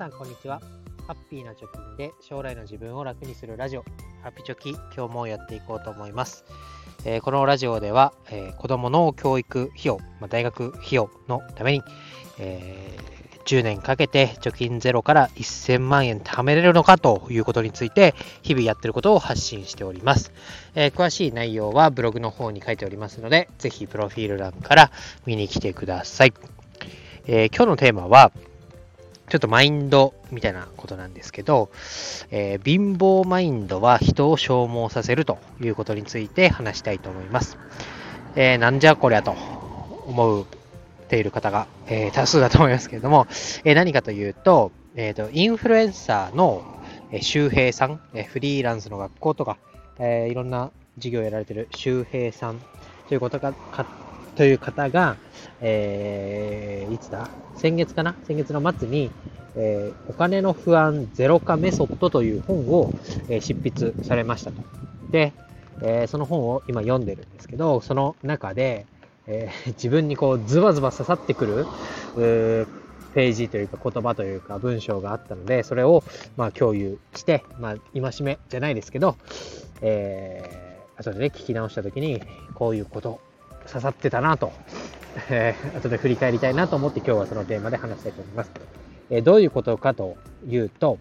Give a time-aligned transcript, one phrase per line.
[0.00, 0.62] さんこんにちは。
[1.06, 3.84] ハッピーな貯金で将来の自分を楽にするラジオ。
[4.22, 6.46] ハッピチョキ今日もやっていこうと思います、
[7.04, 11.82] えーこのラジオでは、えー子供の教育費用、まあ、大学費用のために、
[12.38, 20.32] えー10年かけて貯金ゼロから1000万円貯めれるのかということについて日々やってることを発信しております、
[20.74, 24.90] え詳しい内容はブログの方に書いておりますのでぜひプロフィール欄から
[25.26, 26.32] 見に来てください、
[27.26, 28.32] え今日のテーマは
[29.30, 31.70] ちょっとマインドみたいなことなんですけど、
[32.30, 37.56] えー貧乏マインドは人を消耗させるということについて話したいと思います。
[38.34, 39.34] えーなんじゃこりゃと
[40.06, 40.44] 思っ
[41.08, 43.28] ている方が、えー多数だと思いますけれども、
[43.64, 46.64] え何かというと、えーと、インフルエンサーの
[47.12, 49.58] え周平さん、えフリーランスの学校とか、
[49.98, 52.60] えいろんな授業をやられている周平さん
[53.08, 53.52] ということが、
[54.40, 55.18] という方が、
[55.60, 57.28] えーいつだ？
[57.56, 58.14] 先月かな？
[58.24, 59.10] 先月の末に、
[59.54, 62.90] えーお金の不安ゼロ化メソッドという本を、
[63.28, 64.62] えー執筆されましたと。
[65.10, 65.34] で、
[65.82, 68.86] えーその本を今読んでるんですけど、その中で、
[69.26, 71.66] えー 自分にこうズバズバ刺さってくる、
[72.16, 72.66] うー
[73.12, 76.02] ページというか言葉というか文章があったので、それを
[76.38, 79.16] まあ共有して、まあ戒めじゃないですけど、
[79.82, 82.22] えー、後でね、聞き直した時に、
[82.54, 83.20] こういうこと
[83.66, 84.52] 刺さってたなと、
[85.30, 88.50] えー、後で振り返りたいなと思って今日はそのテーマで話したいと思います。
[89.10, 90.16] えーどういうことかと
[90.48, 90.98] いうと、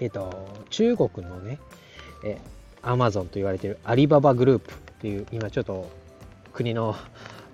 [0.00, 1.58] えっ、と、中国のね、
[2.24, 5.90] えー、アマゾンと言われているアリババグループっていう、今ちょっと
[6.52, 6.96] 国の、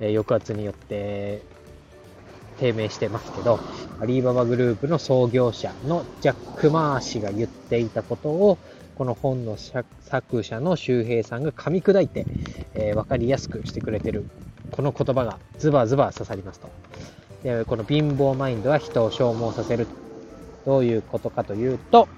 [0.00, 1.42] えー抑圧によって
[2.58, 3.58] 低迷してますけど、
[4.00, 8.58] アリババグループの創業者のジャック・マー氏が言っていたことを、
[8.96, 12.26] この本の作者の周平さんが噛み砕いて、
[12.74, 14.26] えー分かりやすくしてくれてる、
[14.72, 16.70] この言葉がズバズバ刺さりますと。
[17.42, 19.86] でこの貧乏マインドは人を消耗させる。
[20.64, 22.08] どういうことかというと、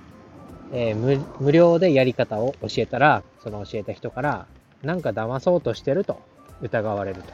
[0.73, 4.47] えー無料でやり方を教えたら、その教えた人から、
[4.83, 6.21] なんか騙そうとしてると
[6.63, 7.33] 疑われると。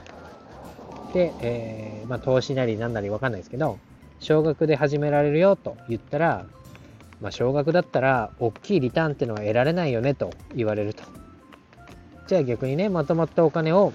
[1.12, 3.78] で、えーまあ、投資なりなんなりわかんないですけど、
[4.20, 6.46] 少額で始められるよと言ったら、
[7.20, 11.02] まあ、少額だったら、大きいリターンっていうのは得られないよねと言われると。
[12.26, 13.92] じゃあ逆にね、まとまったお金を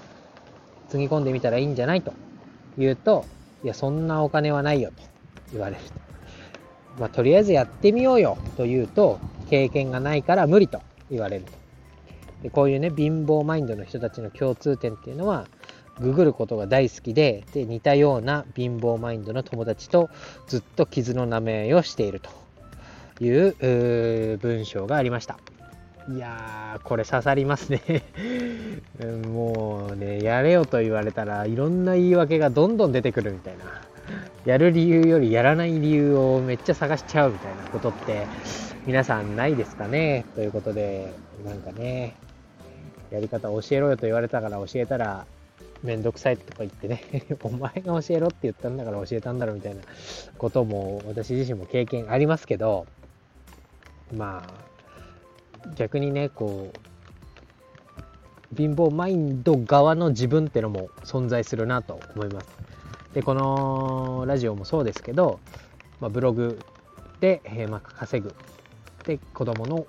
[0.88, 2.12] つぎ込んでみたらいいんじゃないと
[2.78, 3.24] 言うと、
[3.64, 5.02] いや、そんなお金はないよと
[5.52, 5.92] 言われると。
[6.98, 11.52] まあ、とりあえずやってみようよと言うと、経験がないから無理と言われると。
[12.42, 15.46] でこういうね、貧乏マインドの人たちの共通点っていうのは、
[16.00, 20.08] ググることが大好きで、で、似たような貧乏マインドの友達と
[20.46, 22.30] ずっと傷の舐め合いをしていると
[23.20, 25.38] いう文章がありました。
[26.08, 27.80] いやー、これ刺さりますね。
[29.28, 33.64] もうね、やれよと言われたらいろんな言い訳がどんどん出てくるみたいな。
[34.44, 38.26] やる理由よりやらない理由をめっちゃ探しちゃうみたいなことって
[38.86, 40.24] 皆さんないですかね？
[40.34, 41.12] ということで、
[41.44, 42.16] なんかね、
[43.10, 45.26] やり方教えろよと言われたから教えたら
[45.82, 47.02] めんどくさいとか言ってね、
[47.44, 49.82] お前が教えろって言ったんだから教えたんだろみたいな
[50.38, 52.86] ことも私自身も経験ありますけど、
[54.12, 56.72] まあ、逆にね、こ
[58.52, 62.48] う、貧乏マインド側の自分ってのも存在するなと思います。
[63.14, 65.40] で、このラジオもそうですけど、
[66.00, 66.58] まあ、ブログ
[67.20, 68.34] で、えーまあ、稼ぐ。
[69.04, 69.86] で、子供の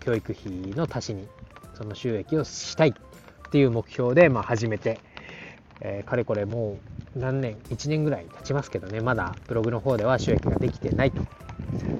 [0.00, 1.26] 教育費の足しに、
[1.74, 5.00] その収益をしたいっていう目標で、まあ、始めて、
[5.80, 6.78] えーかれこれも
[7.14, 11.22] う何年、1年ぐらい経ちますけどね、まだブログの方では収益ができてないと。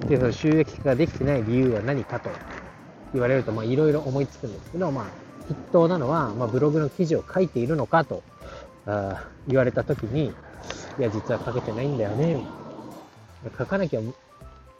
[0.07, 2.29] で、その収益化ができてない理由は何かと
[3.13, 5.05] 言われると、まあ、いろいろ思いつくんですけど、まあ、
[5.47, 8.21] 筆頭なのは、まあ、ブログの記事を書いているのかと
[8.85, 10.33] あー言われたときに、
[10.99, 12.41] いや、実は書けてないんだよね。
[13.57, 14.01] 書かなきゃ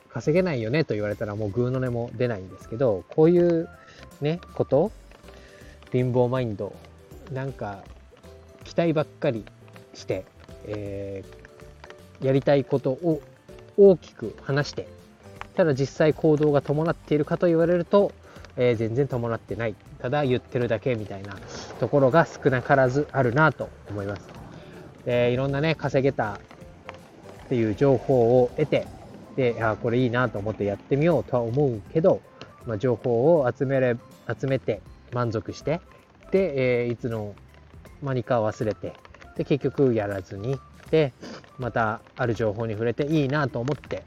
[0.09, 3.69] 稼げないよねと言われたらもうグーの音も出ないんですけど、こういう
[4.21, 4.91] ね、こと、
[5.91, 6.73] 貧乏マインド、
[7.31, 7.83] なんか、
[8.67, 9.45] 期待ばっかり
[9.93, 10.25] して、
[10.65, 11.47] えー
[12.19, 13.21] やりたいことを
[13.77, 14.87] 大きく話して、
[15.53, 18.11] ただ実際行動が伴っているかと言われると、
[18.55, 19.75] えー全然伴ってない。
[19.99, 21.37] ただ言ってるだけみたいな
[21.79, 24.27] ところが少なからずあるなと思います。
[25.05, 26.39] でいろんなね、稼げたっ
[27.49, 28.87] ていう情報を得て、
[29.35, 32.21] で、あこれいいなと思ってやってみようとは思うけど、
[32.65, 33.95] まあ、情報を集めれ、
[34.27, 34.81] 集めて
[35.13, 35.81] 満足して、
[36.31, 37.35] で、えーいつの
[38.01, 38.93] 間にか忘れて、
[39.35, 40.59] で、結局やらずに、
[40.91, 41.13] で、
[41.57, 44.03] またある情報に触れていいなと思って、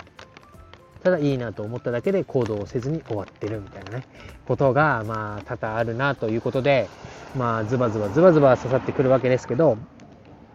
[1.02, 4.04] ただいいなと思っただけで行動をせずに終わってるみたいなね、
[4.46, 6.88] ことが、まあ、多々あるなということで、
[7.36, 9.78] まあ、ズバズバズバズバ刺さってくるわけですけど、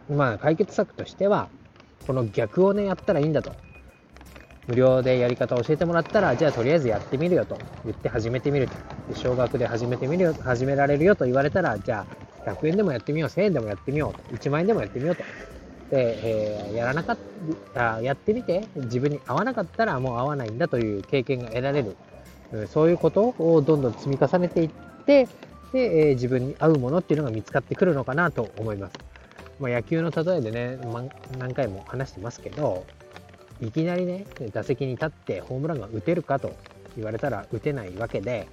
[0.09, 1.49] まあ、解決策としては、
[2.05, 3.51] この逆をね、やったらいいんだと。
[4.67, 8.73] 無料でやり方を教えてもらったら、じゃあとりあえずやってみるよと言って始めてみると。
[9.09, 15.23] で少額で始めてみるよ、始められるよと言われたら、じゃあ100円でもやってみよう、1000円でもやってみよう、1万円でもやってみようと。
[15.89, 17.17] で、えー、やらなかっ
[17.73, 21.95] たやってみて、自分に合わなかったらもう合わないんだという経験が得られる。
[22.67, 24.69] そういうことをどんどん積み重ねていっ
[25.05, 25.27] て、
[25.73, 28.97] で、えー、自分に合うものっていうのが見つかってくるのかなと思います。
[29.59, 31.03] まあ、野球の例えでね、ま、
[31.37, 32.85] 何回も話してますけど、
[33.61, 36.55] いきなりね、打席に立ってホームランが打てるかと
[36.95, 38.47] 言われたら打てないわけで、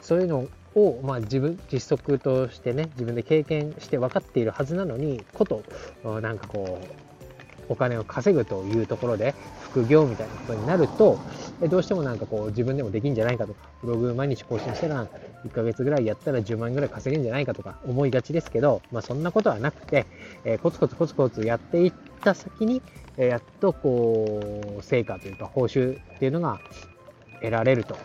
[0.00, 5.62] そういうのを、まあ、自分、実測としてね、自分で経験して分かっているはずなのに、こと、
[6.20, 7.10] なんかこう、
[7.70, 9.32] お金を稼ぐというところで
[9.62, 11.18] 副業みたいなことになると、
[11.68, 15.06] どうしてもなんかこう自分でもできんじゃないかとか、ブログ毎日更新したら
[15.44, 20.06] 1ヶ月ぐらいやったら10万円ぐらい稼げるんじゃないかとか思いがちですけど、まあそんなことはなくて、
[20.44, 21.92] えー、コツコツコツコツやっていっ
[22.24, 22.82] た先に、
[23.16, 24.40] えー、やっとこ
[24.80, 26.58] う、成果というか報酬っていうのが
[27.40, 27.96] 得られると。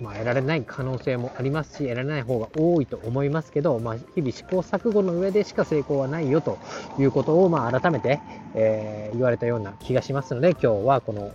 [0.00, 6.58] まあ、得られない可能性もありますし、得られない方が多いと思いますけど、まあ、日々試行錯誤の上でしか成功はないよと
[6.98, 8.20] いうことを、まあ、改めて、
[8.54, 11.32] えー、言われたような気がしますので、今日はこの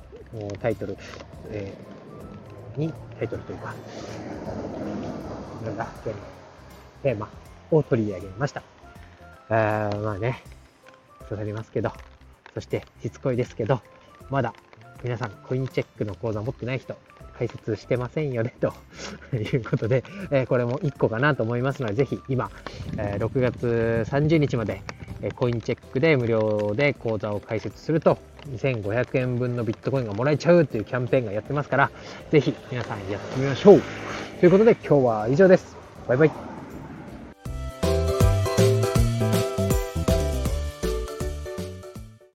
[0.62, 0.98] タイトル、
[1.50, 3.74] えー、に、タイトルというか、
[5.66, 5.88] なんだ、
[7.04, 7.30] テーマ
[7.72, 8.64] を取り上げました。
[9.50, 10.42] あまあね、
[11.30, 11.92] 刺さりますけど、
[12.54, 13.82] そしてしつこいですけど、
[14.30, 14.54] まだ
[15.04, 16.96] 皆さんコインチェックの口座持ってない人、
[17.38, 18.74] 解説してませんよね、と
[19.36, 22.50] いうことで、えこれも1個かなと思いますので、ぜひ今、
[22.98, 24.82] え6月30日まで、
[25.22, 28.18] えコインチェックで無料で口座を開設すると、
[28.52, 31.92] 2500円分のビットコインがもらえちゃうというキャンペーンがやってますから、
[32.32, 33.82] ぜひ皆さんやってみましょう。
[34.40, 35.76] ということで今日は以上です。
[36.08, 36.53] バイバイ。